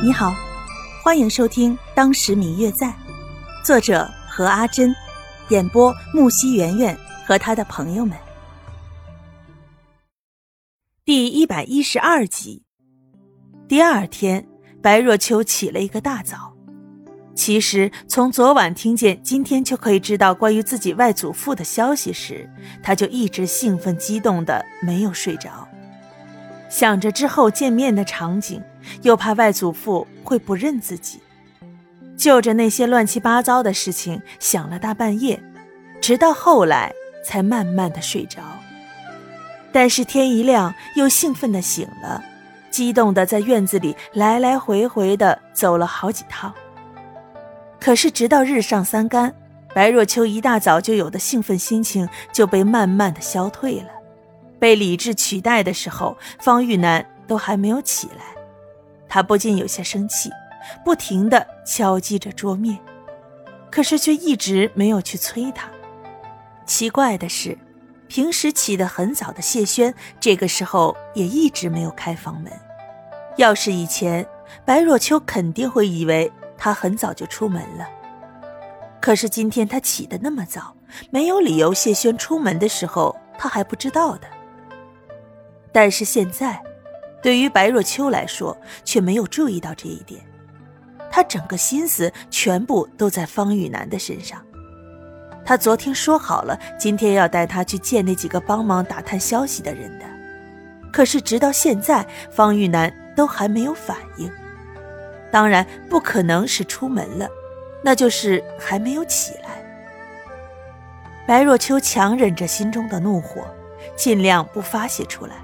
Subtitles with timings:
[0.00, 0.32] 你好，
[1.02, 2.86] 欢迎收听《当时明月在》，
[3.64, 4.94] 作者何阿珍，
[5.48, 8.16] 演播木西圆圆和他的朋友们。
[11.04, 12.62] 第一百一十二集。
[13.66, 14.46] 第二天，
[14.80, 16.54] 白若秋起了一个大早。
[17.34, 22.48] 其实从昨晚听见今天就可以知道关于自己外祖父的消息时，
[22.84, 25.66] 他就一直兴奋激动的没有睡着。
[26.68, 28.62] 想着之后见面的场景，
[29.02, 31.20] 又怕外祖父会不认自己，
[32.16, 35.42] 就着那些乱七八糟的事情想了大半夜，
[36.00, 36.92] 直到后来
[37.24, 38.40] 才慢慢的睡着。
[39.72, 42.22] 但是天一亮，又兴奋的醒了，
[42.70, 46.52] 激动的在院子里来来回回的走了好几趟。
[47.80, 49.34] 可是直到日上三竿，
[49.74, 53.97] 白若秋一大早就有的兴奋心情就被慢慢的消退了。
[54.58, 58.24] 被理智取代的时候，方玉楠都还没有起来，
[59.08, 60.30] 他不禁有些生气，
[60.84, 62.78] 不停地敲击着桌面，
[63.70, 65.68] 可是却一直没有去催他。
[66.66, 67.56] 奇怪的是，
[68.08, 72.52] 平时起得很早的谢轩，这个时候也一直没有开房门。
[73.36, 74.26] 要是以前，
[74.64, 77.86] 白若秋肯定会以为他很早就出门了。
[79.00, 80.74] 可是今天他起得那么早，
[81.10, 84.26] 没有理由谢轩出门的时候他还不知道的。
[85.80, 86.60] 但是现在，
[87.22, 90.20] 对于白若秋来说，却没有注意到这一点。
[91.08, 94.44] 他整个心思全部都在方玉楠的身上。
[95.44, 100.04] 他昨天说好了，今天要带他去见那几个帮忙打探消息的人的。
[100.92, 104.28] 可是直到现在，方玉楠都还没有反应。
[105.30, 107.28] 当然不可能是出门了，
[107.84, 109.64] 那就是还没有起来。
[111.24, 113.46] 白若秋强忍着心中的怒火，
[113.94, 115.36] 尽量不发泄出来。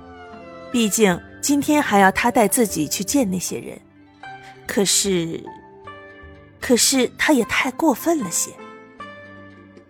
[0.75, 3.81] 毕竟今天还要他带自己去见那些人，
[4.67, 5.41] 可是，
[6.61, 8.51] 可是他也太过分了些。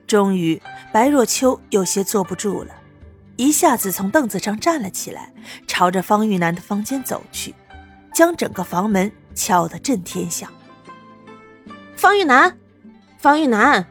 [0.07, 0.61] 终于，
[0.93, 2.75] 白若秋有些坐不住了，
[3.37, 5.33] 一下子从凳子上站了起来，
[5.67, 7.55] 朝着方玉楠的房间走去，
[8.13, 10.53] 将整个房门敲得震天响。
[11.97, 12.59] 方玉楠，
[13.17, 13.87] 方玉楠，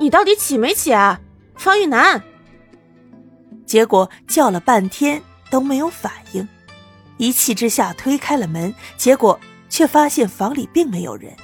[0.00, 1.20] 你到底起没起啊？
[1.54, 2.22] 方玉楠。
[3.66, 5.22] 结果叫了半天。
[5.50, 6.48] 都没有反应，
[7.16, 9.38] 一气之下推开了门，结果
[9.68, 11.34] 却发现房里并没有人。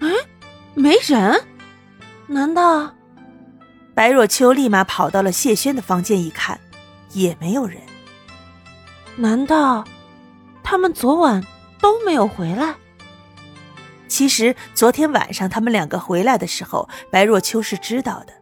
[0.00, 0.12] 嗯，
[0.74, 1.44] 没人？
[2.26, 2.92] 难道？
[3.94, 6.58] 白若秋立马跑到了谢轩的房间，一看，
[7.12, 7.80] 也没有人。
[9.16, 9.84] 难道
[10.62, 11.42] 他们昨晚
[11.80, 12.74] 都没有回来？
[14.08, 18.32] 其实昨天晚上他们两个回来的时候，白若秋是知道的，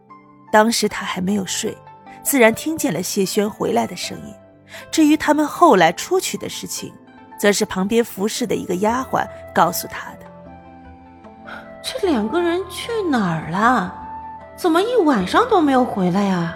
[0.51, 1.77] 当时他还没有睡，
[2.23, 4.33] 自然听见了谢轩回来的声音。
[4.91, 6.93] 至于他们后来出去的事情，
[7.39, 10.25] 则是旁边服侍的一个丫鬟告诉他的。
[11.81, 13.93] 这两个人去哪儿了？
[14.55, 16.55] 怎么一晚上都没有回来呀？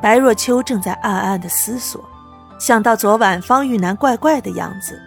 [0.00, 2.02] 白若秋正在暗暗的思索，
[2.58, 5.00] 想到昨晚方玉楠怪怪的样子，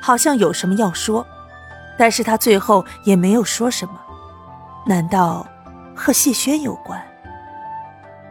[0.00, 1.26] 好像有什么要说，
[1.98, 4.00] 但是他最后也没有说什么。
[4.86, 5.46] 难道
[5.94, 6.98] 和谢轩有关？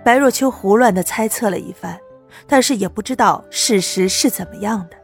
[0.03, 1.95] 白若秋胡乱的猜测了一番。
[2.45, 4.97] 但是也不知道事实是怎么样的，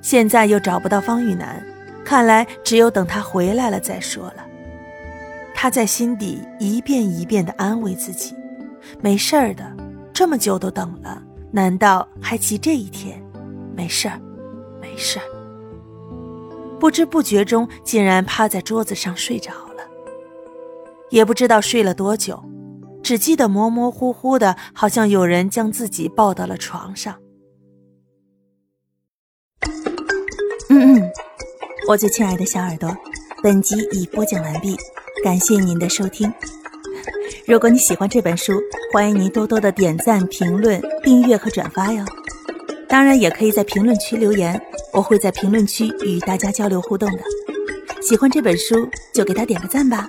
[0.00, 1.64] 现在又找不到方玉楠，
[2.04, 4.46] 看来只有等他回来了再说了。
[5.54, 8.34] 他在心底一遍一遍地安慰自己
[9.00, 9.64] ：“没事儿的，
[10.12, 13.22] 这么久都等了，难道还急这一天？
[13.76, 14.20] 没事儿，
[14.80, 15.22] 没事儿。”
[16.80, 19.84] 不知不觉中，竟然趴在桌子上睡着了，
[21.10, 22.42] 也不知道睡了多久。
[23.02, 27.14] 只记得模模糊糊的，好像有人将自己抱到了床上。
[30.68, 31.10] 嗯嗯，
[31.88, 32.96] 我最亲爱的小耳朵，
[33.42, 34.76] 本集已播讲完毕，
[35.22, 36.32] 感谢您的收听。
[37.46, 38.52] 如果你喜欢这本书，
[38.92, 42.04] 欢迎您多多的点赞、评论、订阅和转发哟。
[42.88, 44.60] 当然，也可以在评论区留言，
[44.92, 47.18] 我会在评论区与大家交流互动的。
[48.00, 50.08] 喜欢这本书，就给他点个赞吧。